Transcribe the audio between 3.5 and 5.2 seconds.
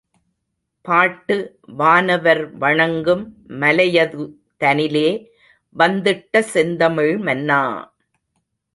மலையதுதனிலே